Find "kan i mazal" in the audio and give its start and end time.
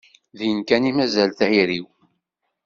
0.67-1.29